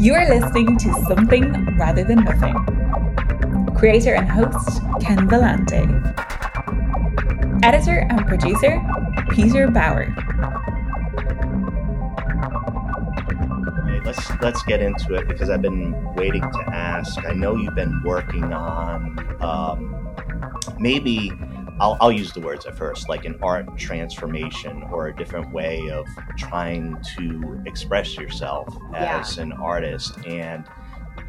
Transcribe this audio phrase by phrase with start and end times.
[0.00, 2.54] You are listening to Something Rather Than Nothing.
[3.76, 5.84] Creator and host Ken Vellante.
[7.62, 8.82] Editor and producer
[9.30, 10.14] Peter Bauer.
[14.04, 17.24] let's let's get into it because I've been waiting to ask.
[17.24, 20.14] I know you've been working on um,
[20.78, 21.32] maybe
[21.80, 25.90] I'll, I'll use the words at first, like an art transformation or a different way
[25.90, 26.06] of
[26.36, 29.42] trying to express yourself as yeah.
[29.42, 30.16] an artist.
[30.26, 30.64] And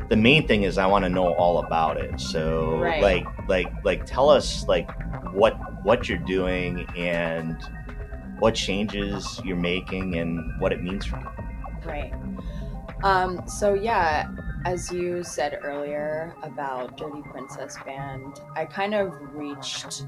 [0.10, 2.20] the main thing is I want to know all about it.
[2.20, 3.02] So right.
[3.02, 4.90] like like like tell us like
[5.34, 7.58] what what you're doing and
[8.40, 11.90] what changes you're making and what it means for you.
[11.90, 12.14] Right.
[13.04, 14.28] Um, so yeah,
[14.66, 20.06] as you said earlier about Dirty Princess Band, I kind of reached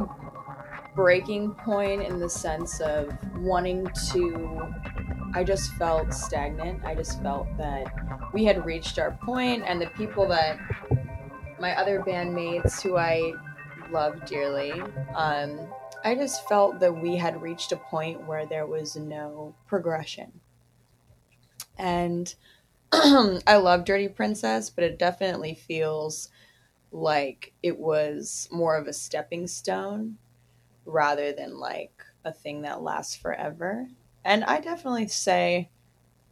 [0.00, 4.72] a breaking point in the sense of wanting to
[5.34, 6.84] I just felt stagnant.
[6.84, 10.58] I just felt that we had reached our point and the people that
[11.58, 13.32] my other bandmates who I
[13.90, 14.72] love dearly,
[15.14, 15.72] um,
[16.04, 20.40] I just felt that we had reached a point where there was no progression.
[21.78, 22.34] And
[22.92, 26.28] I love Dirty Princess, but it definitely feels
[26.92, 30.18] like it was more of a stepping stone
[30.84, 33.88] rather than like a thing that lasts forever.
[34.24, 35.70] And I definitely say,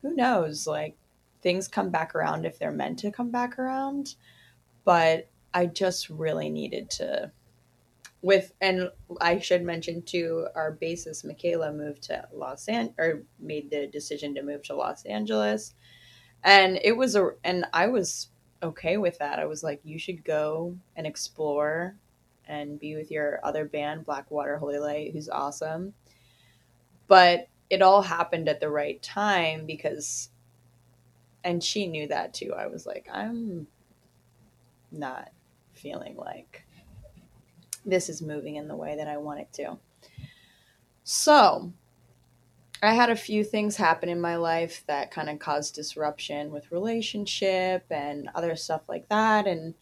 [0.03, 0.66] who knows?
[0.66, 0.97] Like,
[1.42, 4.14] things come back around if they're meant to come back around.
[4.84, 7.33] But I just really needed to.
[8.22, 13.70] With and I should mention too, our bassist Michaela moved to Los An or made
[13.70, 15.75] the decision to move to Los Angeles,
[16.44, 18.28] and it was a and I was
[18.62, 19.39] okay with that.
[19.39, 21.97] I was like, you should go and explore
[22.47, 25.94] and be with your other band, Blackwater Holylight, who's awesome.
[27.06, 30.31] But it all happened at the right time because,
[31.44, 32.53] and she knew that too.
[32.56, 33.66] I was like, I'm
[34.91, 35.31] not
[35.72, 36.65] feeling like
[37.87, 39.78] this is moving in the way that I want it to.
[41.04, 41.72] So
[42.82, 46.72] I had a few things happen in my life that kind of caused disruption with
[46.72, 49.74] relationship and other stuff like that and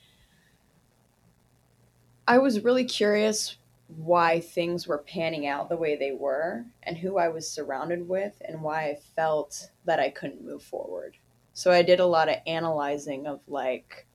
[2.28, 7.16] I was really curious why things were panning out the way they were and who
[7.16, 11.16] I was surrounded with and why I felt that I couldn't move forward.
[11.54, 14.06] So I did a lot of analyzing of like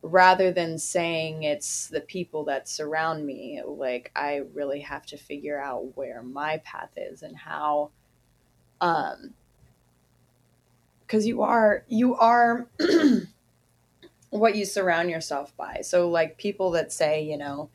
[0.00, 5.60] rather than saying it's the people that surround me, like I really have to figure
[5.60, 7.90] out where my path is and how
[8.80, 9.34] um
[11.06, 12.66] because you are you are
[14.30, 15.80] what you surround yourself by.
[15.82, 17.70] So like people that say you know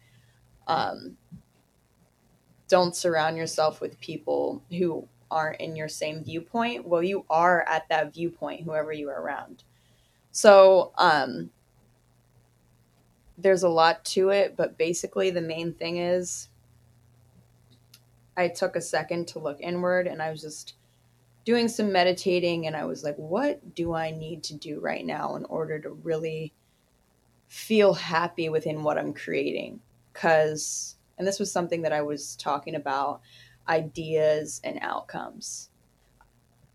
[0.67, 1.17] um
[2.67, 7.87] don't surround yourself with people who aren't in your same viewpoint well you are at
[7.89, 9.63] that viewpoint whoever you are around.
[10.31, 11.51] So um
[13.41, 16.49] there's a lot to it but basically the main thing is
[18.35, 20.73] i took a second to look inward and i was just
[21.45, 25.35] doing some meditating and I was like, what do I need to do right now
[25.35, 26.53] in order to really
[27.47, 29.79] feel happy within what I'm creating?
[30.13, 33.21] Because, and this was something that I was talking about
[33.67, 35.69] ideas and outcomes.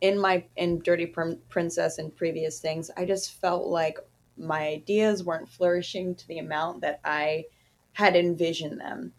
[0.01, 3.99] In my, in Dirty Princess and previous things, I just felt like
[4.37, 7.45] my ideas weren't flourishing to the amount that I
[7.93, 9.13] had envisioned them.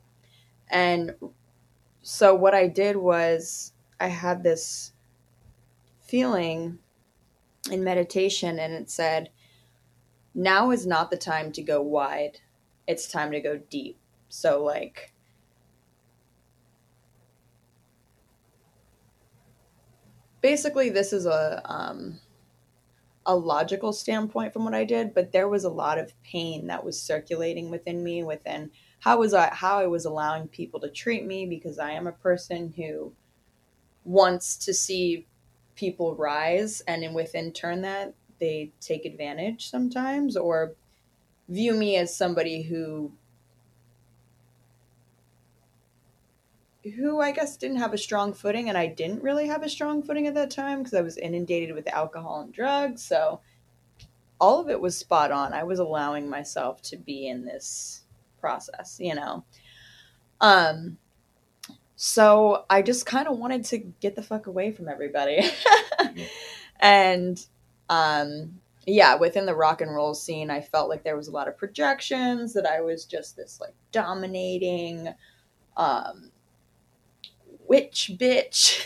[0.69, 1.16] And
[2.01, 4.91] so what I did was I had this
[6.06, 6.80] feeling
[7.72, 9.30] in meditation and it said,
[10.34, 12.40] now is not the time to go wide.
[12.88, 13.98] It's time to go deep.
[14.30, 15.14] So, like,
[20.42, 22.20] basically, this is a, um,
[23.26, 26.84] a logical standpoint from what I did, but there was a lot of pain that
[26.86, 31.26] was circulating within me, within how was I how I was allowing people to treat
[31.26, 33.14] me because I am a person who
[34.04, 35.28] wants to see
[35.75, 40.74] people rise and in within turn that they take advantage sometimes or
[41.50, 43.12] view me as somebody who
[46.95, 50.04] who I guess didn't have a strong footing and I didn't really have a strong
[50.04, 53.42] footing at that time because I was inundated with alcohol and drugs so
[54.39, 55.54] all of it was spot on.
[55.54, 58.04] I was allowing myself to be in this
[58.39, 59.44] process you know?
[60.42, 60.98] Um
[61.95, 65.42] so I just kind of wanted to get the fuck away from everybody.
[66.80, 67.44] And
[67.89, 71.47] um, yeah, within the rock and roll scene, I felt like there was a lot
[71.47, 75.09] of projections that I was just this like dominating,
[75.77, 76.31] um,
[77.68, 78.86] witch bitch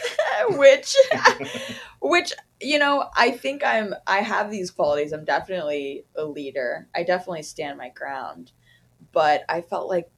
[0.57, 0.95] which
[2.01, 2.31] which
[2.61, 5.11] you know i think i'm i have these qualities.
[5.11, 6.87] I'm definitely a leader.
[6.95, 8.51] I definitely stand my ground.
[9.11, 10.09] But i felt like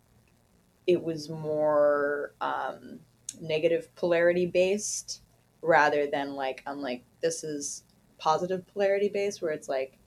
[0.87, 2.99] it was more um
[3.39, 5.21] negative polarity based
[5.61, 7.83] rather than like i'm like this is
[8.17, 9.97] positive polarity based where it's like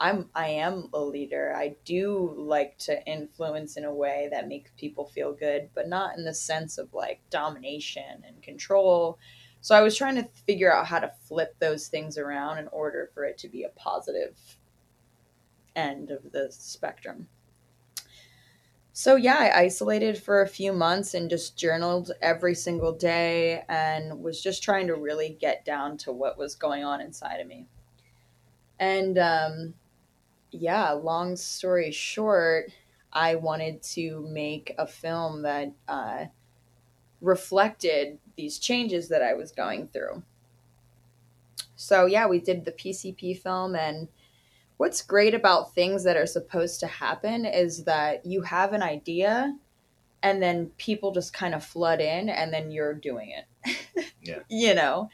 [0.00, 1.54] I'm I am a leader.
[1.54, 6.16] I do like to influence in a way that makes people feel good, but not
[6.16, 9.18] in the sense of like domination and control.
[9.60, 13.10] So I was trying to figure out how to flip those things around in order
[13.12, 14.38] for it to be a positive
[15.76, 17.28] end of the spectrum.
[18.92, 24.20] So yeah, I isolated for a few months and just journaled every single day and
[24.22, 27.66] was just trying to really get down to what was going on inside of me.
[28.78, 29.74] And um,
[30.50, 32.72] yeah, long story short,
[33.12, 36.26] I wanted to make a film that uh,
[37.20, 40.22] reflected these changes that I was going through.
[41.76, 43.74] So, yeah, we did the PCP film.
[43.74, 44.08] And
[44.80, 49.54] what's great about things that are supposed to happen is that you have an idea
[50.22, 53.76] and then people just kind of flood in and then you're doing it.
[54.22, 54.38] Yeah.
[54.48, 55.10] you know?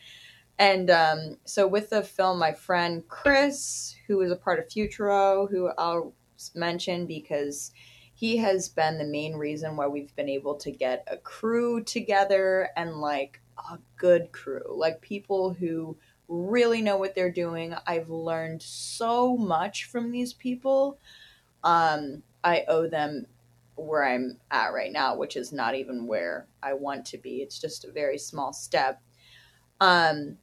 [0.57, 5.49] And um, so with the film, my friend Chris, who is a part of Futuro,
[5.49, 6.12] who I'll
[6.55, 7.73] mention because
[8.15, 12.69] he has been the main reason why we've been able to get a crew together
[12.77, 15.97] and like a good crew, like people who
[16.28, 17.75] really know what they're doing.
[17.87, 20.99] I've learned so much from these people.
[21.62, 23.26] Um, I owe them
[23.76, 27.43] where I'm at right now, which is not even where I want to be.
[27.43, 29.00] It's just a very small step.
[29.81, 30.38] Um,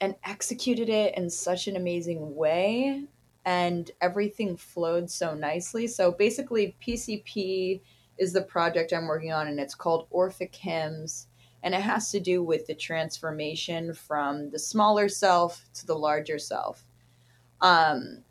[0.00, 3.04] and executed it in such an amazing way
[3.44, 5.86] and everything flowed so nicely.
[5.86, 7.80] So basically PCP
[8.18, 11.27] is the project I'm working on and it's called Orphic Hymns
[11.62, 16.38] and it has to do with the transformation from the smaller self to the larger
[16.38, 16.84] self.
[17.60, 18.24] Um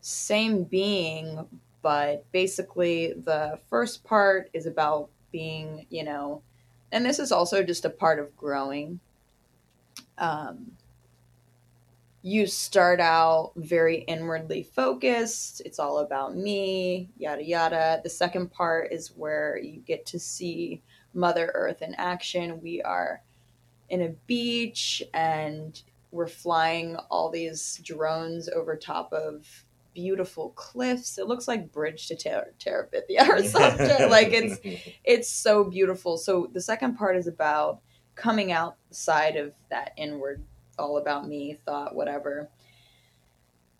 [0.00, 1.46] same being,
[1.82, 6.42] but basically the first part is about being, you know,
[6.92, 9.00] and this is also just a part of growing
[10.18, 10.72] um,
[12.22, 15.60] you start out very inwardly focused.
[15.64, 18.00] It's all about me, yada yada.
[18.02, 20.82] The second part is where you get to see
[21.14, 22.60] Mother Earth in action.
[22.60, 23.22] We are
[23.88, 25.80] in a beach and
[26.10, 29.64] we're flying all these drones over top of
[29.94, 31.18] beautiful cliffs.
[31.18, 34.10] It looks like Bridge to Ter- Terabithia or something.
[34.10, 34.58] like it's
[35.04, 36.16] it's so beautiful.
[36.18, 37.80] So the second part is about
[38.14, 40.42] coming outside of that inward
[40.78, 42.48] all about me thought whatever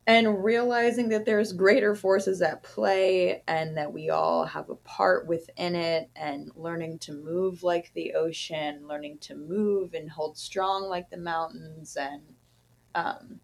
[0.06, 5.26] and realizing that there's greater forces at play and that we all have a part
[5.26, 10.88] within it and learning to move like the ocean learning to move and hold strong
[10.88, 12.22] like the mountains and
[12.94, 13.40] um,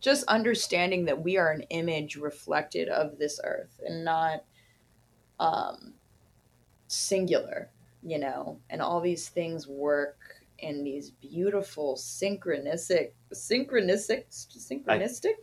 [0.00, 4.44] just understanding that we are an image reflected of this earth and not
[5.40, 5.94] um,
[6.86, 7.70] singular
[8.06, 10.16] you know, and all these things work
[10.60, 15.34] in these beautiful synchronistic, synchronistic, synchronistic, Syn-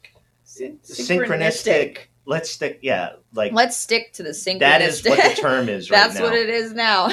[0.84, 1.98] synchronistic.
[2.26, 4.60] Let's stick, yeah, like Let's stick to the synchronistic.
[4.60, 6.24] that is what the term is right That's now.
[6.24, 7.10] what it is now.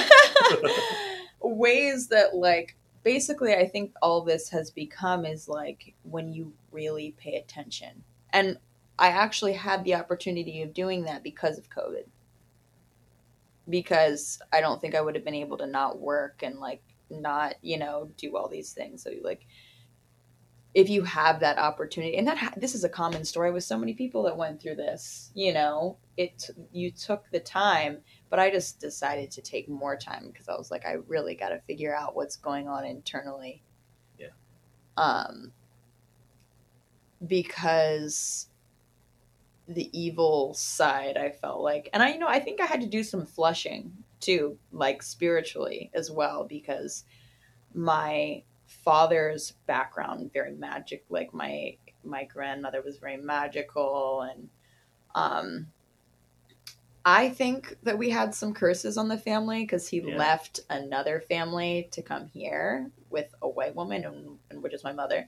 [1.41, 7.13] Ways that, like, basically, I think all this has become is like when you really
[7.17, 8.03] pay attention.
[8.31, 8.57] And
[8.97, 12.05] I actually had the opportunity of doing that because of COVID.
[13.67, 17.55] Because I don't think I would have been able to not work and, like, not,
[17.61, 19.03] you know, do all these things.
[19.03, 19.45] So, like,
[20.73, 23.93] if you have that opportunity and that this is a common story with so many
[23.93, 27.97] people that went through this you know it you took the time
[28.29, 31.49] but i just decided to take more time because i was like i really got
[31.49, 33.61] to figure out what's going on internally
[34.17, 34.27] Yeah.
[34.97, 35.51] um
[37.25, 38.47] because
[39.67, 42.87] the evil side i felt like and i you know i think i had to
[42.87, 47.03] do some flushing too like spiritually as well because
[47.73, 48.43] my
[48.83, 54.49] father's background very magic like my my grandmother was very magical and
[55.15, 55.67] um
[57.05, 60.17] i think that we had some curses on the family because he Yeah.
[60.17, 64.93] left another family to come here with a white woman and, and which is my
[64.93, 65.27] mother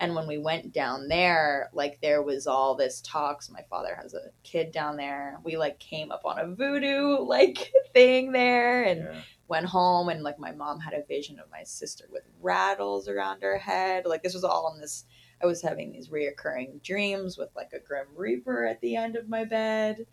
[0.00, 4.14] and when we went down there like there was all this talks my father has
[4.14, 9.02] a kid down there we like came up on a voodoo like thing there and
[9.04, 9.20] Yeah.
[9.48, 13.42] Went home and like my mom had a vision of my sister with rattles around
[13.42, 15.04] her head like this was all in this
[15.42, 19.28] i was having these reoccurring dreams with like a grim reaper at the end of
[19.28, 20.06] my bed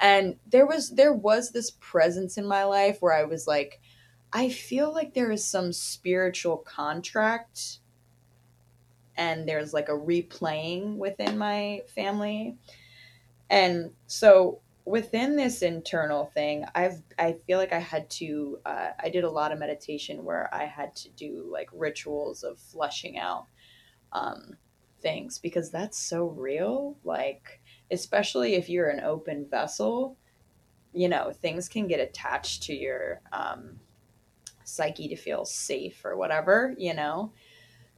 [0.00, 3.80] and there was there was this presence in my life where i was like
[4.32, 7.80] I feel like there is some spiritual contract
[9.14, 12.56] and there's like a replaying within my family.
[13.50, 19.08] And so within this internal thing, I've I feel like I had to uh, I
[19.08, 23.46] did a lot of meditation where I had to do like rituals of flushing out
[24.12, 24.56] um,
[25.00, 26.96] things because that's so real.
[27.04, 27.60] Like
[27.90, 30.16] especially if you're an open vessel,
[30.92, 33.78] you know things can get attached to your um,
[34.64, 37.32] psyche to feel safe or whatever, you know.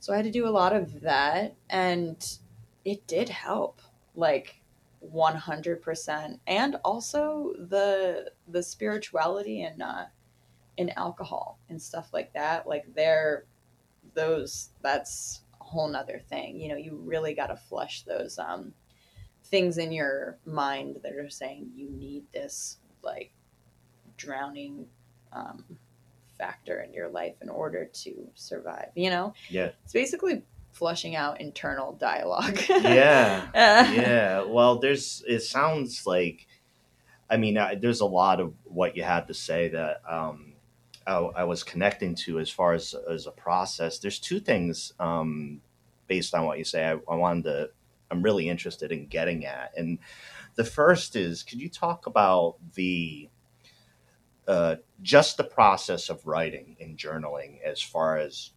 [0.00, 2.38] So I had to do a lot of that, and
[2.84, 3.80] it did help.
[4.14, 4.60] Like
[5.12, 10.04] 100% and also the the spirituality and uh
[10.76, 12.66] in alcohol and stuff like that.
[12.66, 13.44] Like they're
[14.14, 16.60] those that's a whole nother thing.
[16.60, 18.72] You know you really got to flush those um
[19.44, 23.32] things in your mind that are saying you need this like
[24.16, 24.86] drowning
[25.32, 25.64] um
[26.38, 29.32] factor in your life in order to survive you know?
[29.50, 29.70] Yeah.
[29.84, 30.42] it's basically
[30.74, 32.58] flushing out internal dialogue.
[32.68, 33.46] Yeah.
[33.54, 34.42] Uh, yeah.
[34.42, 36.46] Well there's it sounds like
[37.30, 40.52] i mean I, there's a lot of what you had to say that um
[41.06, 43.98] I, I was connecting to as far as as a process.
[43.98, 45.60] There's two things um
[46.08, 47.70] based on what you say I, I wanted to
[48.10, 49.72] i'm really interested in getting at.
[49.76, 49.98] And
[50.56, 53.28] the first is could you talk about the
[54.48, 58.50] uh just the process of writing and journaling as far as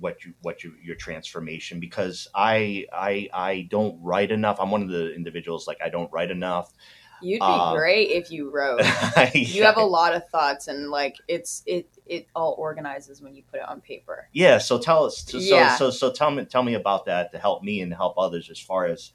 [0.00, 4.58] what you what you your transformation because I I I don't write enough.
[4.60, 6.72] I'm one of the individuals like I don't write enough.
[7.20, 8.82] You'd be Uh, great if you wrote.
[9.34, 13.42] You have a lot of thoughts, and like it's it it all organizes when you
[13.50, 14.28] put it on paper.
[14.32, 14.58] yeah.
[14.58, 15.24] So tell us.
[15.24, 15.76] So, Yeah.
[15.76, 18.58] so so tell me tell me about that to help me and help others as
[18.58, 19.12] far as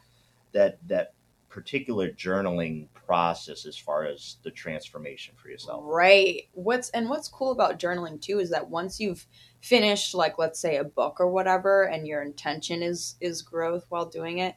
[0.53, 1.13] that that
[1.49, 5.81] particular journaling process as far as the transformation for yourself.
[5.85, 6.47] Right.
[6.53, 9.25] What's and what's cool about journaling too is that once you've
[9.61, 14.05] finished like let's say a book or whatever and your intention is is growth while
[14.05, 14.55] doing it,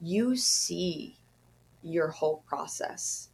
[0.00, 1.18] you see
[1.82, 3.28] your whole process.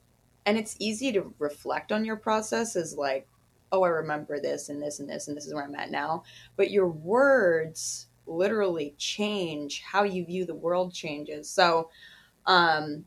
[0.45, 3.29] And it's easy to reflect on your process as like,
[3.73, 6.23] oh, I remember this and this and this and this is where I'm at now.
[6.57, 11.51] But your words literally change how you view the world changes.
[11.51, 11.91] So
[12.47, 13.05] um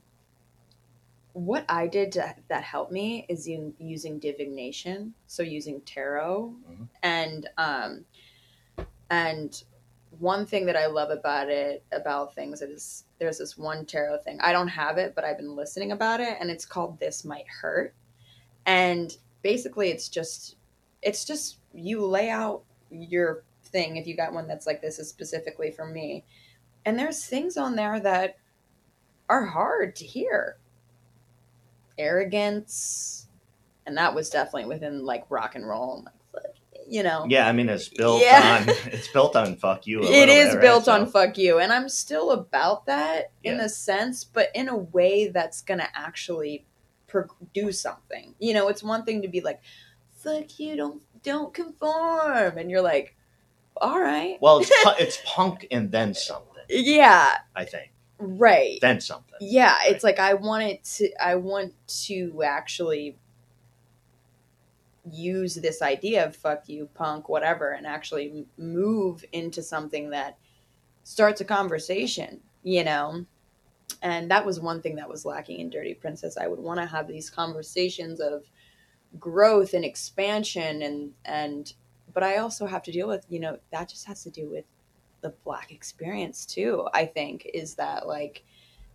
[1.33, 6.87] what I did to, that helped me is u- using divination, so using tarot, Mhm.
[7.03, 8.05] and um,
[9.09, 9.63] and
[10.19, 14.39] one thing that I love about it about things is there's this one tarot thing.
[14.41, 17.47] I don't have it, but I've been listening about it, and it's called "This Might
[17.47, 17.93] Hurt,"
[18.65, 20.55] and basically it's just
[21.01, 25.07] it's just you lay out your thing if you got one that's like this is
[25.07, 26.25] specifically for me,
[26.85, 28.38] and there's things on there that
[29.29, 30.57] are hard to hear
[31.97, 33.27] arrogance
[33.85, 36.43] and that was definitely within like rock and roll like
[36.87, 38.59] you know Yeah, I mean it's built Yeah.
[38.61, 39.99] on it's built on fuck you.
[39.99, 40.61] a it little is bit, right?
[40.61, 44.69] built So- on fuck you and i'm still about that in a sense but in
[44.69, 46.65] a way that's gonna actually
[47.07, 49.59] pro- do something you know it's one thing to be like
[50.17, 53.15] fuck you don't don't conform and you're like
[53.81, 56.45] all right Well, it's pu- it's punk and then something.
[56.69, 58.79] yeah I think right.
[58.81, 59.37] Then something.
[59.39, 61.73] yeah it's like i want it to i want
[62.05, 63.17] to actually
[65.09, 70.37] use this idea of fuck you punk whatever and actually move into something that
[71.03, 73.25] starts a conversation you know?
[74.01, 76.37] And that was one thing that was lacking in dirty princess.
[76.37, 78.43] I would want to have these conversations of
[79.19, 81.73] growth and expansion and and
[82.13, 84.65] but i also have to deal with you know that just has to do with
[85.21, 88.43] the black experience too i think is that like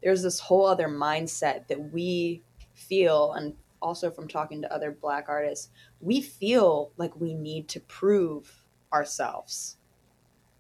[0.02, 2.42] there's this whole other mindset that we
[2.74, 7.80] feel and also from talking to other black artists we feel like we need to
[7.80, 9.76] prove ourselves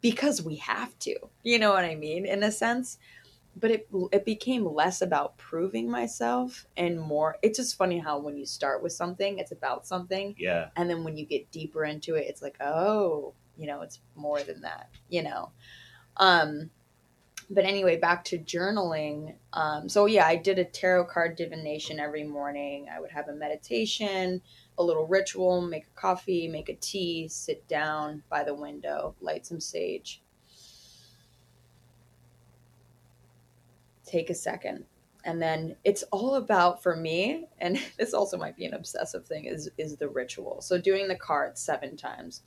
[0.00, 2.98] because we have to you know what i mean in a sense
[3.56, 8.36] but it it became less about proving myself and more it's just funny how when
[8.36, 10.68] you start with something it's about something Yeah.
[10.76, 14.42] and then when you get deeper into it it's like oh you know it's more
[14.42, 15.50] than that you know.
[16.16, 16.70] Um
[17.50, 19.34] but anyway back to journaling.
[19.52, 22.86] Um so yeah i did a tarot card divination every morning.
[22.94, 24.42] I would have a meditation
[24.78, 29.46] a little ritual make a coffee make a tea sit down by the window light
[29.46, 30.22] some sage.
[34.04, 34.84] Take a second.
[35.26, 39.44] And then it's all about for me and this also might be an obsessive thing
[39.44, 40.60] is is the ritual.
[40.60, 42.42] So doing the cards seven times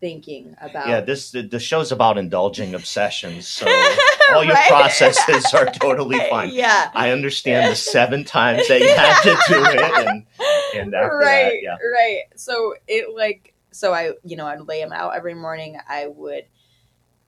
[0.00, 3.46] thinking about Yeah, this the, the show's about indulging obsessions.
[3.46, 3.66] So
[4.32, 4.68] all your Right.
[4.68, 6.50] processes are totally fine.
[6.52, 6.90] Yeah.
[6.94, 10.26] I understand the seven times that you had to do it, and
[10.74, 11.76] and after right, that, yeah.
[11.76, 12.22] right.
[12.36, 15.78] So it like so I you know I'd lay them out every morning.
[15.88, 16.44] I would.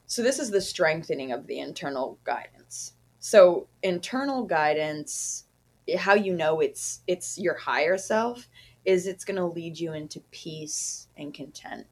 [0.07, 2.93] So this is the strengthening of the internal guidance.
[3.19, 5.45] So internal guidance,
[5.89, 8.49] eh, how you know it's it's your higher self
[8.85, 11.87] is it's going to lead you into peace and content.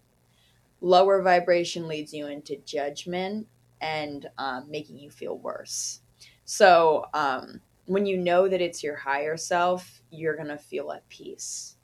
[0.80, 3.46] Lower vibration leads you into judgment
[3.80, 6.00] and um, making you feel worse.
[6.44, 11.08] So um, when you know that it's your higher self, you're going to feel at
[11.08, 11.76] peace.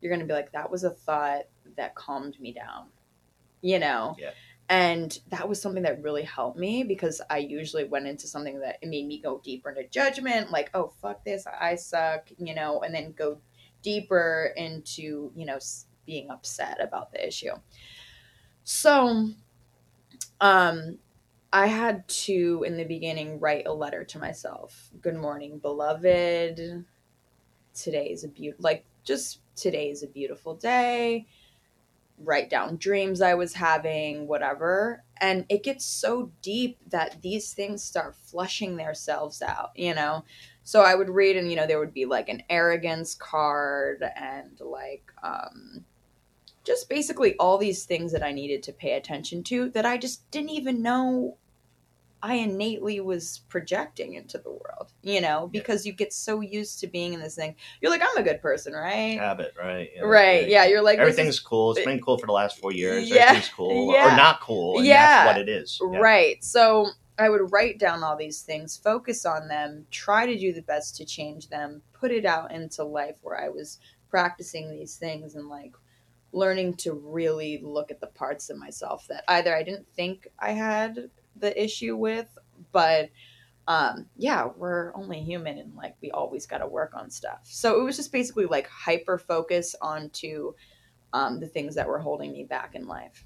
[0.00, 1.44] You're going to be like, that was a thought
[1.76, 2.86] that calmed me down,
[3.60, 4.16] you know?
[4.18, 4.30] Yeah.
[4.68, 8.78] And that was something that really helped me because I usually went into something that
[8.80, 12.80] it made me go deeper into judgment, like, oh, fuck this, I suck, you know,
[12.80, 13.38] and then go
[13.82, 15.58] deeper into, you know,
[16.06, 17.52] being upset about the issue.
[18.64, 19.28] So,
[20.40, 20.98] um,
[21.52, 24.90] I had to, in the beginning, write a letter to myself.
[25.00, 26.84] Good morning, beloved.
[27.74, 31.26] Today is a beautiful, like, just today is a beautiful day.
[32.18, 35.02] Write down dreams I was having, whatever.
[35.20, 40.24] And it gets so deep that these things start flushing themselves out, you know?
[40.62, 44.58] So I would read, and, you know, there would be like an arrogance card and
[44.60, 45.84] like, um,
[46.64, 50.30] just basically all these things that I needed to pay attention to that I just
[50.30, 51.36] didn't even know
[52.24, 56.86] I innately was projecting into the world, you know, because you get so used to
[56.86, 57.56] being in this thing.
[57.80, 59.18] You're like, I'm a good person, right?
[59.18, 59.90] Habit, right?
[59.92, 60.42] Yeah, right.
[60.44, 60.50] okay.
[60.50, 60.66] Yeah.
[60.66, 61.72] You're like, this is- Everything's cool.
[61.72, 63.10] It's been cool for the last four years.
[63.10, 64.14] Yeah, Everything's cool yeah.
[64.14, 65.24] or not cool, and Yeah.
[65.24, 65.80] that's what it is.
[65.90, 65.98] Yeah.
[65.98, 66.44] Right.
[66.44, 70.62] So I would write down all these things, focus on them, try to do the
[70.62, 73.78] best to change them, put it out into life where I was
[74.10, 75.72] practicing these things and like
[76.32, 80.52] learning to really look at the parts of myself that either I didn't think I
[80.52, 82.26] had the issue with,
[82.72, 83.10] but
[83.68, 87.40] um yeah, we're only human and like we always got to work on stuff.
[87.44, 90.54] So it was just basically like hyper focus onto
[91.12, 93.24] um the things that were holding me back in life.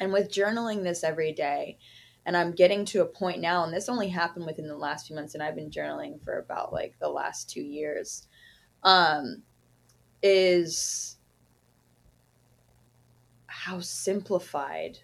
[0.00, 1.78] And with journaling this every day,
[2.26, 5.16] and I'm getting to a point now, and this only happened within the last few
[5.16, 8.28] months, and I've been journaling for about like the last two years,
[8.82, 9.42] um,
[10.22, 11.16] is
[13.60, 14.98] how simplified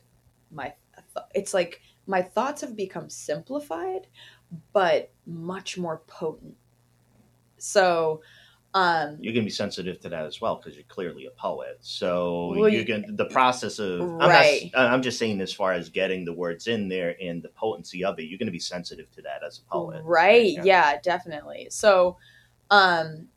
[0.51, 4.07] my th- it's like my thoughts have become simplified,
[4.73, 6.55] but much more potent.
[7.59, 8.23] So,
[8.73, 11.77] um, you can be sensitive to that as well because you're clearly a poet.
[11.83, 14.71] So Well, you can the process of Right.
[14.75, 17.51] I'm, not, I'm just saying as far as getting the words in there and the
[17.51, 20.03] potency of it, you're gonna be sensitive to that as a poet.
[20.03, 20.55] Right.
[20.55, 20.65] Yeah.
[20.65, 21.01] Yeah.
[21.03, 21.69] definitely.
[21.71, 22.17] So,
[22.71, 23.29] um,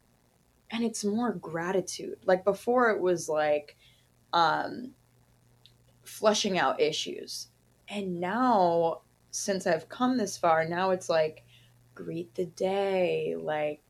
[0.71, 2.19] and it's more gratitude.
[2.25, 3.75] Like before, it was like,
[4.31, 4.93] um,
[6.09, 7.47] flushing out issues.
[7.87, 11.43] And now, since I've come this far, now it's like,
[11.95, 13.81] greet the day, like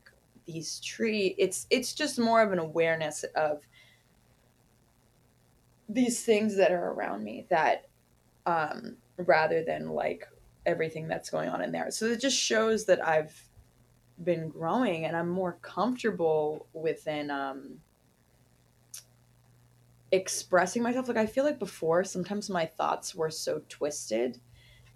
[0.46, 1.34] these tree.
[1.38, 3.66] It's it's just more of an awareness of
[5.88, 7.88] these things that are around me that,
[8.46, 10.26] um, rather than like
[10.66, 11.90] everything that's going on in there.
[11.90, 13.48] So it just shows that I've
[14.22, 17.80] been growing and I'm more comfortable within um
[20.12, 21.08] expressing myself.
[21.08, 24.40] Like I feel like before sometimes my thoughts were so twisted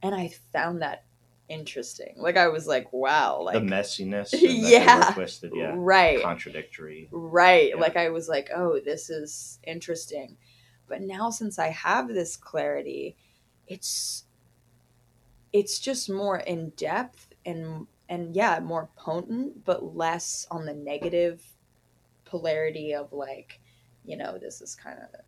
[0.02, 1.04] and I found that
[1.48, 2.14] interesting.
[2.16, 5.12] Like I was like, wow, like the messiness, Yeah.
[5.14, 6.22] twisted, yeah, right.
[6.22, 7.08] contradictory.
[7.10, 7.70] Right.
[7.70, 7.80] Yeah.
[7.80, 10.36] Like I was like, oh, this is interesting.
[10.88, 13.16] But now since I have this clarity,
[13.66, 14.24] it's
[15.52, 21.42] it's just more in depth and and yeah, more potent, but less on the negative
[22.24, 23.60] polarity of like,
[24.04, 25.20] you know, this is kind of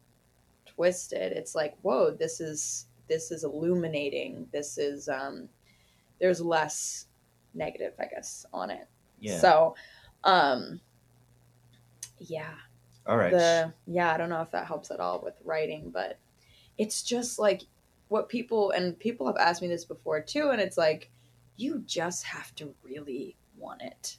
[0.66, 1.32] twisted.
[1.32, 4.46] It's like, whoa, this is this is illuminating.
[4.52, 5.48] This is um
[6.20, 7.06] there's less
[7.54, 8.86] negative, I guess, on it.
[9.20, 9.38] Yeah.
[9.38, 9.74] So,
[10.24, 10.80] um,
[12.18, 12.54] yeah,
[13.06, 13.30] All right.
[13.30, 16.18] the yeah, I don't know if that helps at all with writing, but
[16.78, 17.62] it's just like
[18.08, 21.10] what people and people have asked me this before too, and it's like
[21.56, 24.18] you just have to really want it.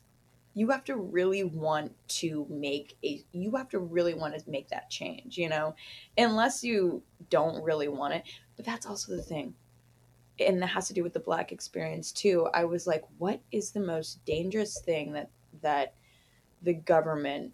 [0.57, 4.69] You have to really want to make a you have to really want to make
[4.69, 5.75] that change, you know?
[6.17, 8.23] Unless you don't really want it.
[8.55, 9.53] But that's also the thing.
[10.39, 12.47] And that has to do with the black experience too.
[12.53, 15.29] I was like, what is the most dangerous thing that
[15.61, 15.93] that
[16.61, 17.53] the government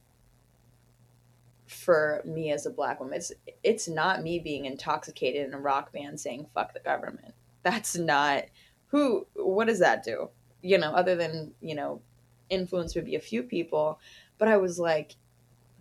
[1.68, 3.32] for me as a black woman it's
[3.64, 8.44] it's not me being intoxicated in a rock band saying fuck the government that's not
[8.88, 10.30] who what does that do
[10.62, 12.02] you know other than you know
[12.54, 14.00] influence would be a few people
[14.38, 15.16] but i was like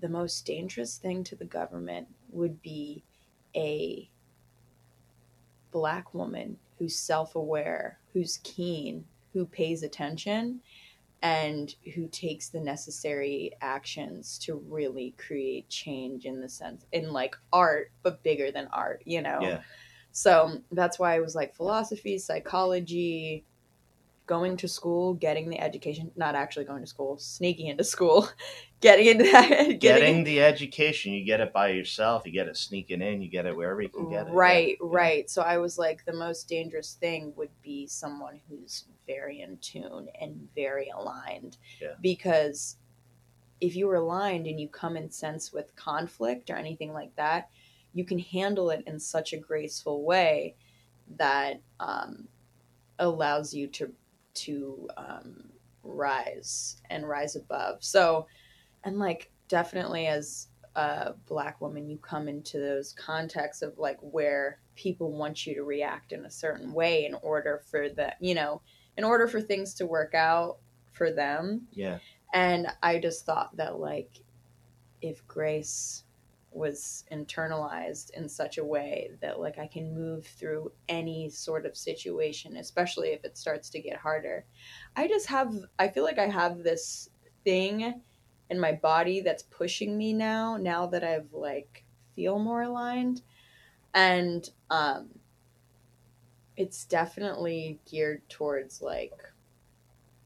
[0.00, 3.04] the most dangerous thing to the government would be
[3.54, 4.08] a
[5.70, 10.60] black woman who's self-aware who's keen who pays attention
[11.22, 17.36] and who takes the necessary actions to really create change in the sense in like
[17.52, 19.60] art but bigger than art you know Yeah.
[20.10, 23.44] so that's why i was like philosophy psychology
[24.26, 28.28] going to school getting the education not actually going to school sneaking into school
[28.80, 32.22] getting into that getting, Getting the education, you get it by yourself.
[32.26, 33.20] You get it sneaking in.
[33.22, 34.32] You get it wherever you can get it.
[34.32, 34.88] right Yeah.
[34.90, 39.58] right so i was like the most dangerous thing would be someone who's very in
[39.58, 41.94] tune and very aligned Yeah.
[42.00, 42.76] because
[43.60, 47.48] if you are aligned and you come in sense with conflict or anything like that
[47.92, 50.54] you can handle it in such a graceful way
[51.16, 52.26] that um,
[52.98, 53.92] allows you to
[54.34, 55.50] to um,
[55.82, 58.26] rise and rise above so
[58.84, 64.58] and like definitely as a black woman you come into those contexts of like where
[64.74, 68.62] people want you to react in a certain way in order for the you know
[68.96, 70.58] in order for things to work out
[70.92, 71.98] for them Yeah.
[72.32, 74.20] and i just thought that like
[75.02, 76.04] if grace
[76.54, 81.76] was internalized in such a way that like i can move through any sort of
[81.76, 84.44] situation especially if it starts to get harder.
[84.96, 87.10] I just have i feel like i have this
[87.44, 88.02] thing
[88.50, 91.84] in my body that's pushing me now now that i've like
[92.14, 93.22] feel more aligned.
[93.94, 95.20] And um
[96.56, 99.32] it's definitely geared towards like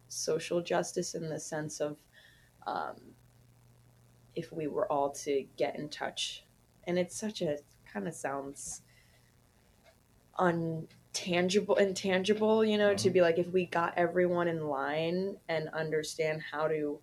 [0.09, 1.99] social justice in the sense of
[2.67, 3.16] um
[4.37, 6.45] if we were all to get in touch
[6.85, 7.59] and it's such a
[7.93, 8.83] kind of sounds
[10.39, 16.43] untangible intangible you know to be like if we got everyone in line and understand
[16.53, 17.01] how to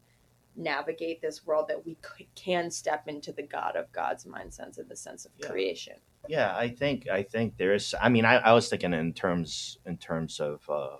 [0.55, 4.77] navigate this world that we c- can step into the god of god's mind sense
[4.77, 5.47] in the sense of Yeah.
[5.47, 5.95] creation
[6.29, 7.93] Yeah, I think I think there is.
[8.01, 10.97] I mean, I, I was thinking in terms in terms of uh,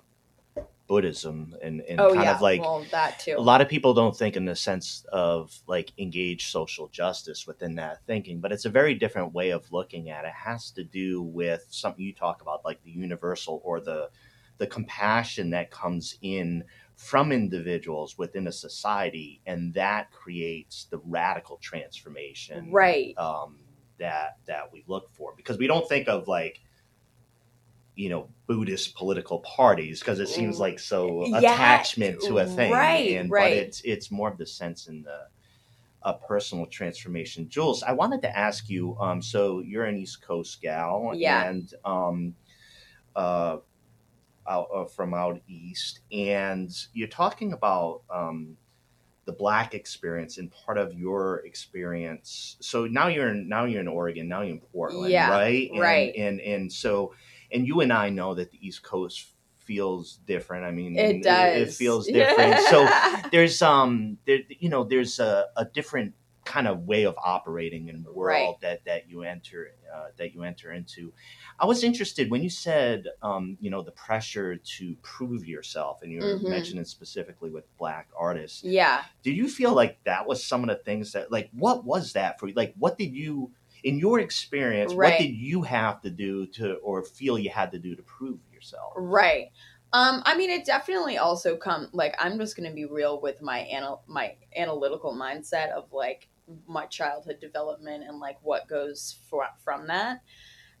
[0.86, 2.34] Buddhism and, and oh kind yeah.
[2.34, 3.34] of like well that too.
[3.36, 7.76] a lot of people don't think in the sense of like engage social justice within
[7.76, 10.28] that thinking, but it's a very different way of looking at it.
[10.28, 14.10] It has to do with something you talk about, like the universal or the
[14.58, 16.64] the compassion that comes in
[16.96, 23.16] from individuals within a society, and that creates the radical transformation right.
[23.18, 23.58] um,
[23.98, 25.34] that that we look for.
[25.36, 26.60] Because we don't think of like
[27.94, 32.72] you know Buddhist political parties because it seems like so Yeah, attachment to a thing,
[32.72, 33.50] right, and right.
[33.50, 35.20] but it's it's more of the sense in the
[36.02, 37.48] a personal transformation.
[37.48, 38.96] Jules, I wanted to ask you.
[39.00, 41.48] Um, so you're an East Coast gal, Yeah.
[41.48, 42.34] and um,
[43.16, 43.58] uh,
[44.46, 48.56] out uh, from out east, and you're talking about um,
[49.24, 52.56] the black experience and part of your experience.
[52.60, 55.70] So now you're in, now you're in Oregon, now you're in Portland, Yeah, right?
[55.70, 56.14] And, right.
[56.16, 57.14] And and so
[57.54, 60.64] and you and I know that the East Coast feels different.
[60.64, 62.58] I mean, it does It, feels different.
[62.70, 62.86] so
[63.30, 66.14] there's um there you know there's a, a different
[66.44, 68.60] kind of way of operating in the world Right.
[68.60, 71.10] that that you enter uh, that you enter into
[71.58, 76.12] i was interested when you said um you know the pressure to prove yourself and
[76.12, 76.50] you were Mhm.
[76.50, 80.82] mentioning specifically with black artists yeah did you feel like that was some of the
[80.84, 83.50] things that like what was that for you like what did you
[83.84, 87.78] in your experience what did you have to do to or feel you had to
[87.78, 89.50] do to prove yourself Right.
[89.92, 93.60] Um, I mean, it definitely also come like I'm just gonna be real with my
[93.60, 96.28] anal my analytical mindset of like
[96.66, 100.22] my childhood development and like what goes for, from that,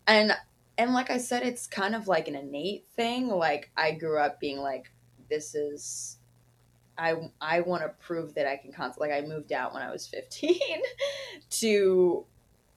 [0.08, 0.32] and
[0.76, 3.28] and like I said, it's kind of like an innate thing.
[3.28, 4.90] Like I grew up being like,
[5.30, 6.18] this is.
[6.96, 9.90] I, I want to prove that I can const- like I moved out when I
[9.90, 10.56] was 15
[11.50, 12.24] to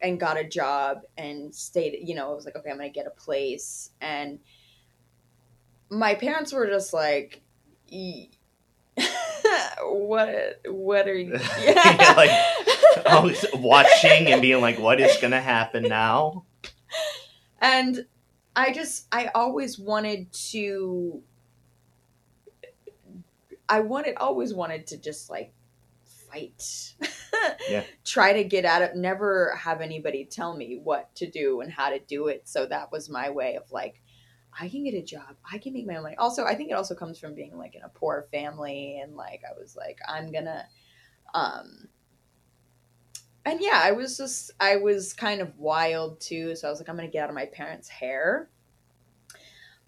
[0.01, 2.93] and got a job and stayed you know I was like okay I'm going to
[2.93, 3.91] get a place.
[4.01, 4.39] And
[5.89, 7.41] my parents were just like
[7.87, 8.29] "E-
[9.83, 12.29] what what are you Yeah, like,
[12.97, 16.45] oh, I was watching and being like what is gonna happen now?
[17.61, 18.05] And
[18.57, 21.21] i just i always wanted to
[23.69, 25.53] i wanted always wanted to just like
[26.31, 26.95] fight
[27.69, 27.83] Yeah.
[28.05, 31.89] try to get out of never have anybody tell me what to do and how
[31.89, 32.47] to do it.
[32.47, 34.01] So that was my way of like
[34.59, 35.35] i can get a job.
[35.51, 36.15] I can make my own money.
[36.17, 39.41] Also i think it also comes from being like in a poor family and like
[39.47, 40.65] i was like i'm gonna
[41.33, 41.87] um
[43.45, 46.55] and yeah i was just i was kind of wild too.
[46.55, 48.49] So i was like i'm gonna get out of my parents hair.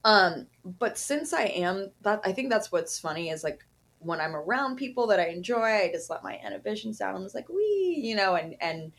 [0.04, 3.66] Um but since i am that i think that's what's funny is like
[4.00, 7.16] when i'm around people that i enjoy i just let my inhibitions down.
[7.16, 8.92] I'm just like we you know and and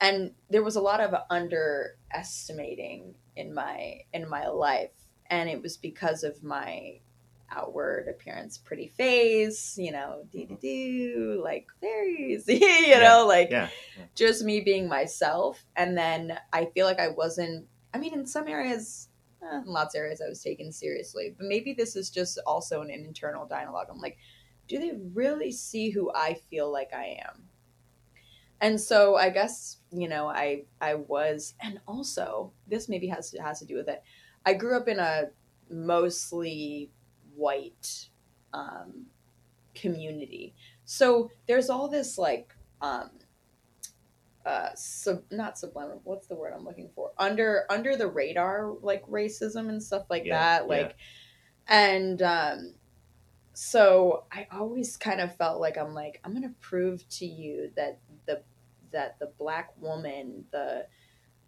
[0.00, 4.90] and there was a lot of underestimating in my in my life.
[5.30, 7.00] And it was because of my
[7.50, 13.48] outward appearance pretty face you know do do do like fairies you Yeah, know like
[13.50, 13.68] Yeah.
[13.96, 14.04] yeah.
[14.14, 15.64] just me being myself.
[15.76, 19.08] And then i feel like i wasn't i mean in some areas
[19.42, 21.34] eh, in lots of areas i was taken seriously.
[21.36, 23.86] But maybe this is just also an internal dialogue.
[23.90, 24.18] I'm like
[24.68, 27.48] do they really see who i feel like i am?
[28.60, 33.42] And so i guess you know i i was and also this maybe has to
[33.42, 34.02] has to do with it.
[34.44, 35.30] I grew up in a
[35.70, 36.90] mostly
[37.34, 38.08] white
[38.52, 39.06] um
[39.74, 40.54] community.
[40.84, 43.10] So there's all this like um
[44.46, 47.12] uh sub not subliminal what's the word i'm looking for?
[47.18, 50.68] Under under the radar like racism and stuff like Yeah, that yeah.
[50.68, 50.96] like
[51.68, 52.74] and um
[53.60, 57.98] so i always kind of felt like i'm like i'm gonna prove to you that
[58.26, 58.40] the
[58.92, 60.86] that the black woman the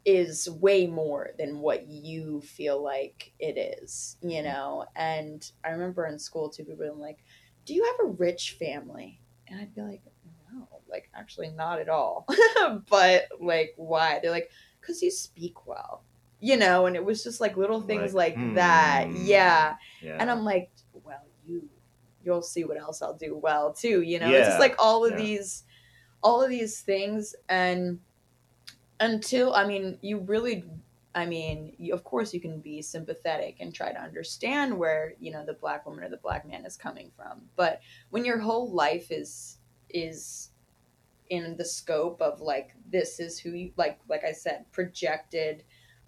[0.04, 4.84] is way more than what you feel like it is you know?
[4.96, 7.18] And i remember in school too people were like
[7.64, 9.20] do you have a rich family?
[9.46, 10.02] And i'd be like
[10.52, 12.26] no like actually not at all.
[12.90, 14.18] But like why?
[14.20, 16.02] They're like because you speak well
[16.40, 16.86] you know?
[16.86, 19.06] And it was just like little things Like, like that.
[19.06, 19.16] Hmm.
[19.16, 19.76] yeah.
[20.02, 20.16] Yeah.
[20.18, 20.70] and I'm like,
[21.04, 21.68] well, you,
[22.30, 24.02] you'll see what else I'll do well too.
[24.02, 25.18] You know, it's just like all of yeah.
[25.18, 25.64] these,
[26.22, 27.98] all of these things, and
[29.00, 30.64] until I mean, you really,
[31.14, 35.32] I mean, you, of course, you can be sympathetic and try to understand where you
[35.32, 38.70] know the black woman or the black man is coming from, but when your whole
[38.70, 40.50] life is is
[41.30, 45.62] in the scope of like this is who you like like i said projected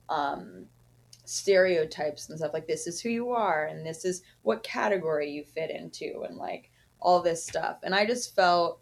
[0.08, 0.66] um
[1.24, 5.44] stereotypes and stuff like this is who you are and this is what category you
[5.44, 8.80] fit into and like all this stuff and i just felt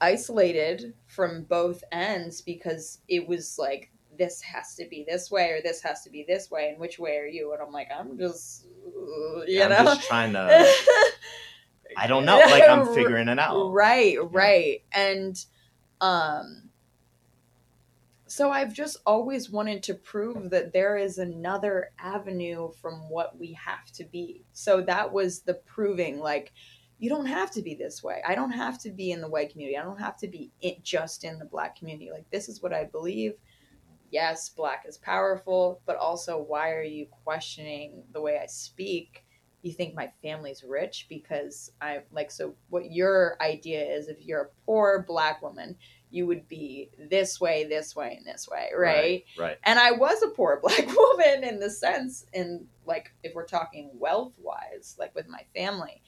[0.00, 5.62] isolated from both ends because it was like this has to be this way or
[5.62, 8.18] this has to be this way and which way are you and i'm like i'm
[8.18, 10.66] just uh, you I'm know just trying to.
[11.96, 12.38] I don't know.
[12.38, 13.70] Like I'm figuring it out.
[13.70, 14.82] Right, right.
[14.92, 15.42] And
[16.00, 16.70] um
[18.32, 23.52] so I've just always wanted to prove that there is another avenue from what we
[23.52, 24.46] have to be.
[24.54, 26.54] So that was the proving like
[26.98, 28.22] you don't have to be this way.
[28.26, 29.76] I don't have to be in the white community.
[29.76, 32.10] I don't have to be it just in the black community.
[32.10, 33.34] Like this is what I believe.
[34.10, 39.26] Yes, black is powerful, but also why are you questioning the way I speak?
[39.62, 44.42] you think my family's rich because I'm like so what your idea is if you're
[44.42, 45.76] a poor black woman
[46.12, 49.58] you would be this way this way and this way right, Right.
[49.64, 53.90] and I was a poor black woman in the sense in like if we're talking
[53.94, 56.02] wealth wise like with my family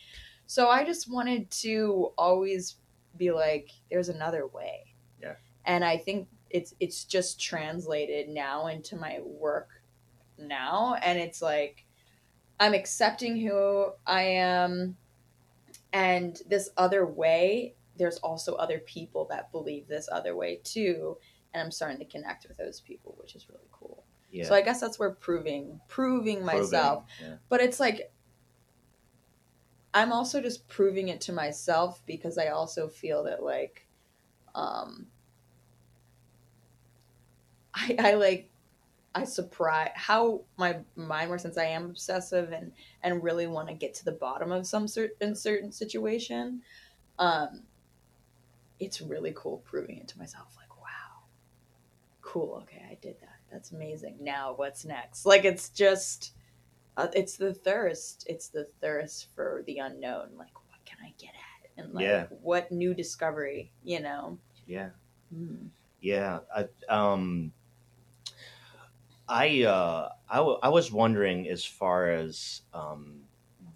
[0.47, 2.77] so I just wanted to always
[3.17, 5.35] be like there's another way Yeah.
[5.65, 9.69] and I think it's it's just translated now into my work
[10.39, 11.85] now and it's like
[12.61, 14.97] I'm accepting who I am
[15.93, 21.17] and this other way there's also other people that believe this other way too
[21.53, 24.05] and I'm starting to connect with those people which is really cool.
[24.31, 24.45] Yeah.
[24.45, 27.39] So I guess that's where proving proving myself Proving, yeah.
[27.49, 28.11] but it's like
[29.95, 33.87] I'm also just proving it to myself because I also feel that like
[34.55, 35.07] um
[37.75, 38.51] I I like
[39.15, 43.75] I surprise how my mind works since I am obsessive and and really want to
[43.75, 46.63] get to the bottom of some certain certain situation.
[47.21, 47.63] Um
[48.81, 51.23] it's really cool proving it to myself like wow.
[52.23, 53.39] Cool, okay, I did that.
[53.53, 54.17] That's amazing.
[54.21, 55.27] Now what's next?
[55.27, 56.33] Like it's just
[56.97, 58.25] uh, it's the thirst.
[58.29, 60.29] It's the thirst for the unknown.
[60.37, 61.85] Like, what can I get at?
[61.85, 62.27] And like, Yeah.
[62.41, 63.73] what new discovery?
[63.83, 64.39] You know.
[64.67, 64.91] Yeah.
[65.35, 65.69] Mm.
[66.01, 66.41] Yeah.
[66.55, 67.53] I, um,
[69.29, 73.23] I, uh, I, w- I was wondering as far as um,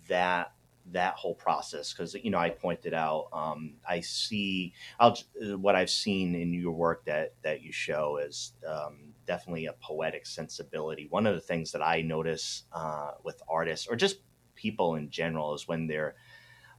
[0.09, 0.53] that
[0.93, 5.17] that whole process because you know I pointed out um, I see I'll,
[5.57, 10.27] what I've seen in your work that that you show is um, definitely a poetic
[10.27, 11.07] sensibility.
[11.11, 14.19] One of the things that I notice uh, with artists or just
[14.55, 16.17] people in general is when their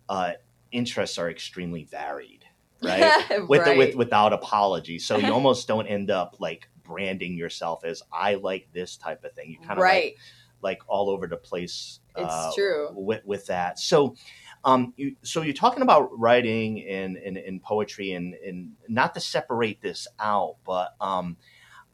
[0.10, 0.34] uh,
[0.72, 2.46] interests are extremely varied,
[2.84, 3.24] right?
[3.48, 3.78] with, right.
[3.78, 5.00] with without apology.
[5.00, 9.34] So you almost don't end up like branding yourself as I like this type of
[9.34, 9.52] thing.
[9.52, 10.06] You kind of right.
[10.06, 10.18] like,
[10.62, 12.00] like all over the place.
[12.16, 12.90] It's uh, true.
[12.92, 13.80] With, with that.
[13.80, 14.16] So,
[14.64, 19.20] um, you, so you're talking about writing and, and, and poetry and, and not to
[19.20, 21.38] separate this out, but, um,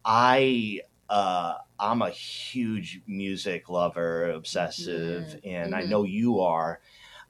[0.03, 5.89] I, uh, I'm a huge music lover, obsessive, Mhm, and I mhm.
[5.89, 6.79] know you are.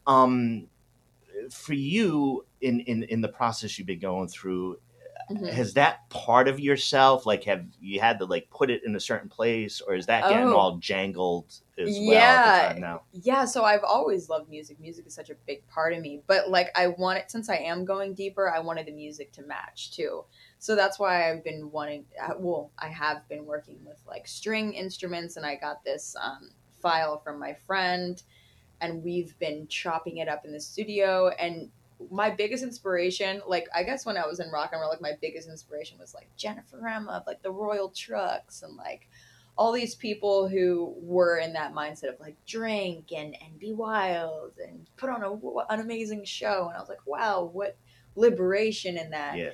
[0.08, 0.68] Um,
[1.52, 4.80] for you in, in, in the process you've been going through,
[5.30, 5.52] Mhm.
[5.52, 9.00] has that part of yourself like have you had to like put it in a
[9.00, 10.58] certain place or is that getting Oh.
[10.58, 12.44] all jangled as well Yeah.
[12.44, 13.04] time now?
[13.12, 14.80] Yeah, so I've always loved music.
[14.80, 16.22] Music is such a big part of me.
[16.28, 19.42] But like I want it since I am going deeper, I wanted the music to
[19.42, 20.26] match too.
[20.60, 24.74] So that's why I've been wanting uh, well, I have been working with like string
[24.74, 28.22] instruments and I got this um, file from my friend
[28.82, 31.72] and we've been chopping it up in the studio and
[32.12, 35.14] my biggest inspiration, like I guess when I was in rock and roll, like my
[35.22, 39.08] biggest inspiration was like Jennifer Herrema, like the Royal Trux and like
[39.58, 44.52] all these people who were in that mindset of like drink and and be wild
[44.66, 45.32] and put on a,
[45.74, 47.78] an amazing show and i was like wow what
[48.16, 49.52] liberation in that Yeah.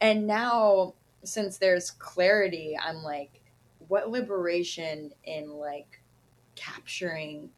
[0.00, 3.42] and now since there's clarity i'm like
[3.86, 6.02] what liberation in like
[6.56, 7.50] capturing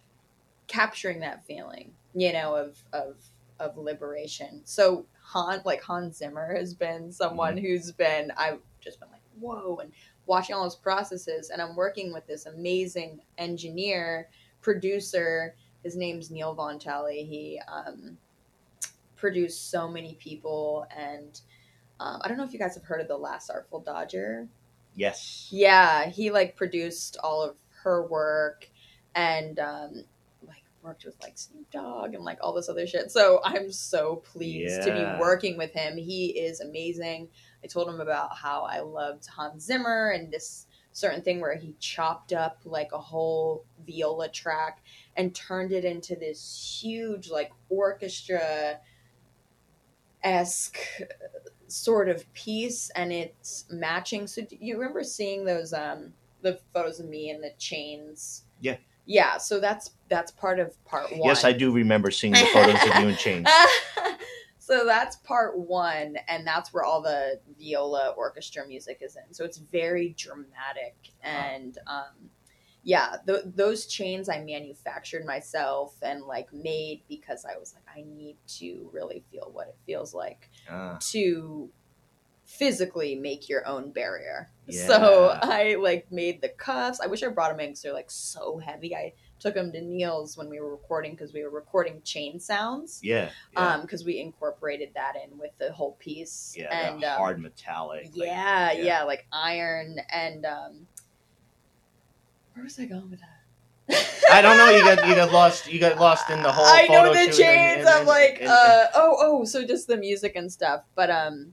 [0.66, 3.16] capturing that feeling you know of of
[3.60, 4.62] of liberation.
[4.64, 9.76] So han like hans zimmer has been someone who's been i've just been like whoa
[9.82, 9.92] and
[10.26, 14.28] watching all those processes and i'm working with this amazing engineer
[14.62, 18.16] producer his name's Neill Von Tally he um,
[19.14, 21.40] produced so many people and
[21.98, 24.46] um, i don't know if you guys have heard of the Last Artful, Dodgr?
[24.94, 25.48] Yes.
[25.50, 28.68] yeah he like produced all of her work
[29.14, 30.04] and um,
[30.86, 33.10] worked with like snoop dogg and like all this other shit.
[33.10, 35.96] So i'm so pleased to be working with him.
[35.98, 37.28] He is amazing.
[37.62, 41.74] I told him about how I loved Hans Zimmer and this certain thing where he
[41.80, 44.82] chopped up like a whole viola track
[45.16, 48.78] and turned it into this huge like orchestra
[50.22, 50.78] esque
[51.66, 54.26] sort of piece and it's matching.
[54.28, 58.44] So do you remember seeing those um the photos of me and the chains?
[58.60, 58.76] Yeah.
[59.06, 62.74] Yeah so that's that's part of part one Yes, I do remember seeing the photos
[62.86, 63.48] of you in chains.
[64.58, 69.32] so that's part one, and that's where all the viola orchestra music is in.
[69.32, 72.30] So it's very dramatic, and um,
[72.82, 78.04] yeah, th- those chains I manufactured myself and like made because I was like, I
[78.06, 81.68] need to really feel what it feels like Ah, to
[82.46, 84.48] physically make your own barrier.
[84.70, 87.00] So I like made the cuffs.
[87.00, 88.94] I wish I brought them in because they're like so heavy.
[88.96, 93.00] I took them to Neill's when we were recording because we were recording chain sounds.
[93.02, 93.28] yeah.
[93.52, 93.74] yeah.
[93.74, 96.54] Um, because we incorporated that in with the whole piece.
[96.56, 98.10] yeah, and um, hard metallic.
[98.16, 100.86] like- yeah, yeah, like iron and um.
[102.54, 103.32] Where was I going with that?
[104.32, 104.70] I don't know.
[104.70, 105.70] You got you got lost.
[105.70, 106.64] You got lost in the whole.
[106.64, 107.38] I know the chains.
[107.40, 110.82] and- and- I'm like, and- uh, oh, oh, so just the music and stuff.
[110.96, 111.52] But um,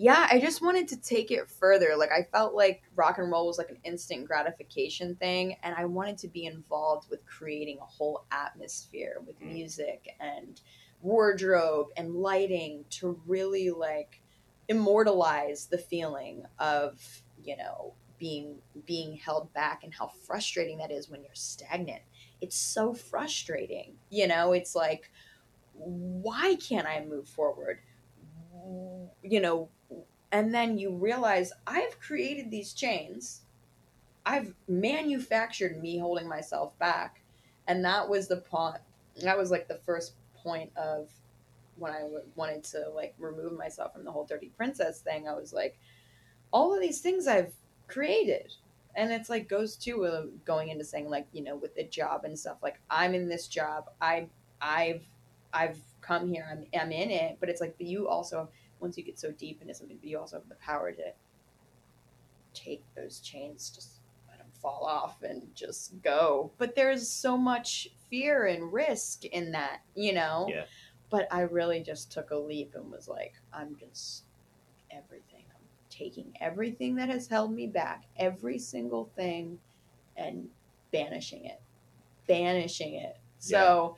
[0.00, 1.94] yeah, I just wanted to take it further.
[1.94, 5.84] Like, I felt like rock and roll was like an instant gratification thing, and I
[5.84, 9.52] wanted to be involved with creating a whole atmosphere with Mm.
[9.52, 10.58] music and
[11.02, 14.22] wardrobe and lighting to really like
[14.68, 21.08] immortalize the feeling of you know being being held back and how frustrating that is
[21.08, 22.02] when you're stagnant
[22.42, 25.10] it's so frustrating you know it's like
[25.72, 27.78] why can't i move forward
[29.22, 29.70] you know
[30.32, 33.42] and then you realize i've created these chains.
[34.26, 37.22] I've manufactured me holding myself back.
[37.66, 38.76] And that was the point
[39.22, 41.10] that was like the first point of
[41.76, 42.04] when I
[42.36, 45.78] wanted to like remove myself from the whole dirty princess thing i was like
[46.52, 47.54] all of these things i've
[47.88, 48.52] created.
[48.96, 52.24] And it's like goes to uh, going into saying like you know with the job
[52.24, 53.90] and stuff like i'm in this job.
[54.00, 54.28] I
[54.60, 55.02] i've
[55.52, 56.46] i've come here.
[56.50, 57.38] I'm, I'm in it.
[57.40, 58.48] But it's like but you also
[58.80, 61.12] once you get so deep into something you also have the power to
[62.54, 66.50] take those chains just let them fall off and just go.
[66.58, 70.48] But there's so much fear and risk in that you know?
[70.50, 70.64] Yeah.
[71.10, 74.24] but i really just took a leap and was like i'm just
[74.90, 75.44] everything.
[75.50, 79.58] I'm taking everything that has held me back every single thing
[80.16, 80.48] and
[80.92, 81.60] banishing it.
[82.26, 83.16] Banishing it.
[83.38, 83.96] So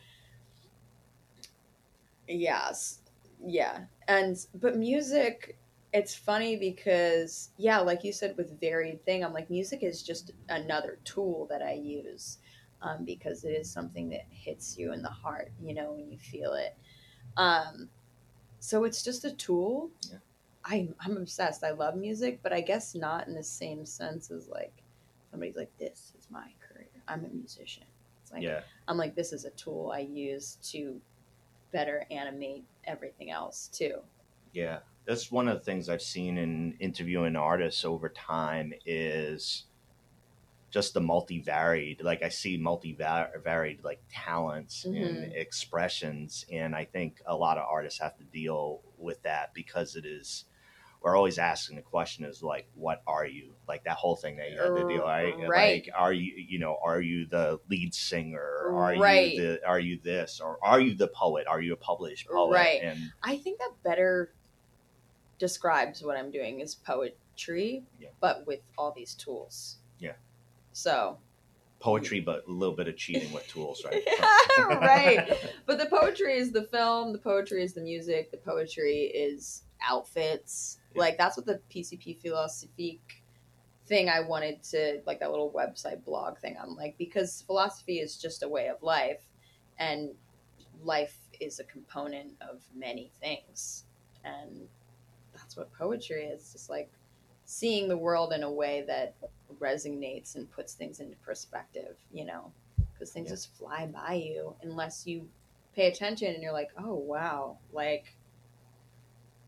[2.28, 3.01] yes
[3.44, 3.84] yeah.
[4.08, 5.56] And but music
[5.92, 10.32] it's funny because yeah like you said with varied thing i'm like music is just
[10.48, 12.38] another tool that i use
[12.80, 16.18] um, because it is something that hits you in the heart you know when you
[16.18, 16.76] feel it.
[17.36, 17.88] Um,
[18.58, 19.90] so it's just a tool.
[20.10, 20.18] Yeah.
[20.64, 21.64] I'm, I'm obsessed.
[21.64, 24.82] I love music but i guess not in the same sense as like
[25.30, 26.88] somebody's like this is my career.
[27.08, 27.84] I'm a musician.
[28.22, 31.00] It's like yeah, I'm like, this is a tool I use to
[31.72, 34.02] better animate everything else too.
[34.52, 34.80] yeah.
[35.04, 39.64] That's one of the things I've seen in interviewing artists over time is
[40.70, 42.02] just the multi-varied.
[42.02, 45.34] Like I see multi-varied like talents and Mhm.
[45.34, 50.06] expressions, and I think a lot of artists have to deal with that because it
[50.06, 50.46] is
[51.02, 53.54] we're always asking the question is like, what are you?
[53.66, 55.34] Like that whole thing that you had to do, oh, right?
[55.48, 55.84] Right.
[55.84, 58.40] Like, are you, you know, are you the lead singer?
[58.66, 59.34] Are Right.
[59.34, 60.40] you the, are you this?
[60.40, 61.46] Or are you the poet?
[61.48, 62.54] Are you a published poet?
[62.54, 62.80] Right.
[62.82, 64.32] And I think that better
[65.38, 68.08] describes what I'm doing is poetry, Yeah.
[68.20, 69.78] but with all these tools.
[69.98, 70.12] Yeah.
[70.72, 71.18] So,
[71.80, 72.24] poetry, mm.
[72.24, 74.06] but a little bit of cheating with tools, right?
[74.58, 75.36] right.
[75.66, 80.78] But the poetry is the film, the poetry is the music, the poetry is outfits.
[80.94, 81.00] Yeah.
[81.00, 83.22] Like that's what the PCP philosophique
[83.86, 86.56] thing I wanted to like that little website blog thing.
[86.60, 89.22] I'm like because philosophy is just a way of life
[89.78, 90.10] and
[90.82, 93.84] life is a component of many things.
[94.24, 94.68] And
[95.34, 96.52] that's what poetry is.
[96.52, 96.90] Just like
[97.44, 99.14] seeing the world in a way that
[99.60, 102.52] resonates and puts things into perspective, you know,
[102.92, 103.34] because things Yeah.
[103.34, 105.28] just fly by you unless you
[105.74, 108.16] pay attention and you're like, oh, wow, like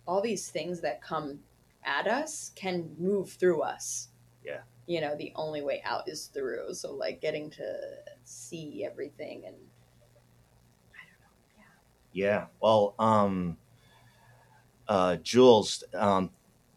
[0.07, 1.41] all these things that come
[1.85, 4.09] at us can move through us.
[4.45, 4.61] Yeah.
[4.87, 6.75] You know, the only way out is through.
[6.75, 7.77] So, like, getting to
[8.25, 9.57] see everything and
[10.95, 11.65] I don't know.
[12.13, 12.27] Yeah.
[12.27, 12.47] Yeah.
[12.61, 13.57] Well, um,
[14.89, 16.31] uh, Jules, um,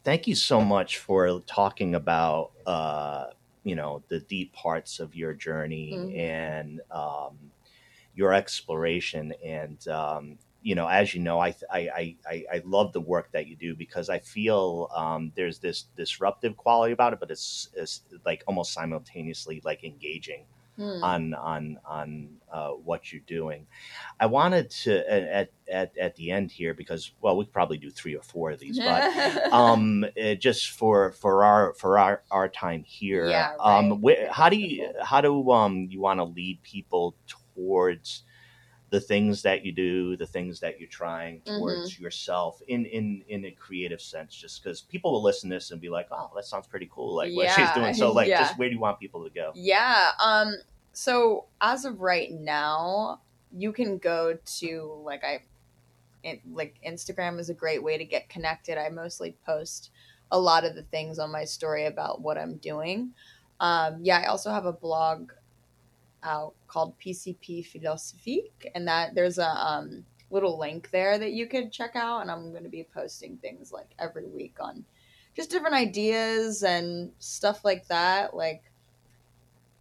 [0.03, 3.28] thank you so much for talking about, uh,
[3.63, 6.17] you know, the deep parts of your journey Mhm.
[6.17, 7.38] and um,
[8.15, 9.34] your exploration.
[9.43, 13.47] And, um, you know, as you know, I, I, I, I- love the work that
[13.47, 18.01] you do because I feel um, there's this disruptive quality about it, but it's, it's
[18.26, 20.45] like almost simultaneously like engaging
[20.78, 21.11] Hmm.
[21.13, 23.68] on on on uh, what you're doing.
[24.20, 27.91] I wanted to at, at at the end here because well we could probably do
[27.91, 29.07] three or four of these, but
[29.51, 34.01] um, uh, just for for our for our our time here, Yeah, um, right.
[34.01, 38.24] where, how do you how do um you want to lead people towards
[38.89, 41.57] the things that you do, the things that you're trying Mm-hmm.
[41.59, 44.33] towards yourself in in in a creative sense?
[44.35, 47.15] Just because people will listen to this and be like, oh, that sounds pretty cool,
[47.15, 47.93] like what she's doing.
[47.93, 48.39] So like, yeah.
[48.39, 49.51] just where do you want people to go?
[49.55, 50.11] Yeah.
[50.23, 50.55] Um.
[50.93, 53.21] So as of right now,
[53.51, 55.41] you can go to like I,
[56.23, 58.77] it, like Instagram is a great way to get connected.
[58.77, 59.91] I mostly post
[60.31, 63.11] a lot of the things on my story about what I'm doing.
[63.59, 63.99] Um.
[64.01, 64.19] Yeah.
[64.19, 65.31] I also have a blog
[66.24, 71.72] out called PCP Philosophique, and that there's a um little link there that you could
[71.72, 72.22] check out.
[72.22, 74.84] And I'm going to be posting things like every week on
[75.36, 78.36] just different ideas and stuff like that.
[78.36, 78.63] Like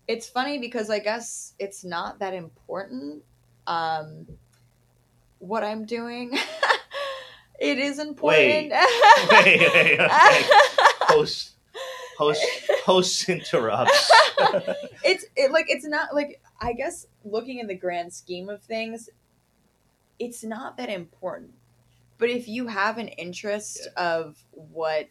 [0.07, 3.23] it's funny because I guess it's not that important
[3.67, 4.27] um
[5.39, 6.39] what I'm doing.
[7.59, 8.71] it is important.
[8.71, 8.73] Wait,
[9.31, 9.99] wait, okay.
[11.09, 11.56] Host,
[12.19, 12.43] host,
[12.85, 14.11] host interrupts.
[15.05, 19.09] it's it, like it's not like I guess looking in the grand scheme of things,
[20.19, 21.53] it's not that important.
[22.19, 25.09] But if you have an interest of what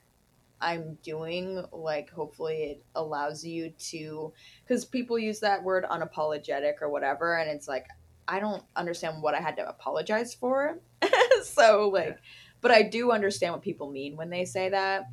[0.62, 4.34] I'm doing, like hopefully it allows you to
[4.64, 7.86] because people use that word unapologetic or whatever, and it's like
[8.28, 10.80] I don't understand what I had to apologize for.
[11.44, 12.14] so like Yeah.
[12.62, 15.04] but I do understand what people mean when they say that.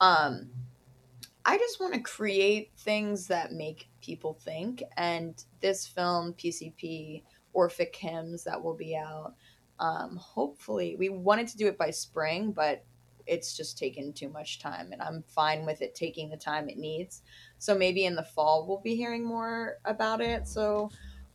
[0.00, 0.50] Um
[1.48, 4.82] I just want to create things that make people think.
[4.96, 7.22] And this film, PCP,
[7.52, 9.34] Orphic Hymns, that will be out.
[9.78, 12.84] Um, hopefully, we wanted to do it by spring, but
[13.26, 14.90] it's just taken too much time.
[14.90, 17.22] And I'm fine with it taking the time it needs.
[17.58, 20.48] So maybe in the fall, we'll be hearing more about it.
[20.48, 20.90] So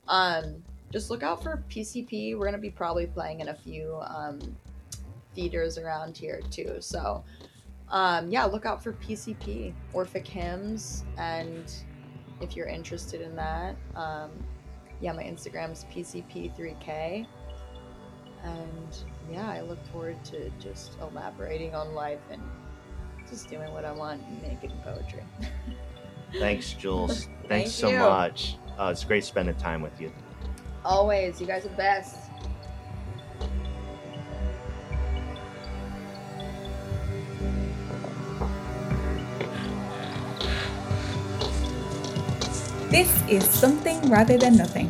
[0.10, 2.34] um, just look out for PCP.
[2.34, 4.40] We're going to be probably playing in a few um,
[5.36, 6.78] theaters around here too.
[6.80, 7.24] So
[7.92, 11.72] um, yeah, look out for PCP, Orphic Hymns, and
[12.40, 14.32] if you're interested in that, um,
[15.02, 17.26] yeah, my Instagram's PCP3K.
[18.44, 18.98] And
[19.32, 22.42] yeah, I look forward to just elaborating on life and
[23.30, 25.24] just doing what I want and making poetry.
[26.40, 27.26] Thanks, Jules.
[27.26, 28.00] Thank Thanks so you.
[28.00, 28.56] much.
[28.80, 30.12] Uh, it's great spending time with you.
[30.84, 32.21] Always, you guys are the best.
[42.92, 44.90] This is Something Rather Than Nothing,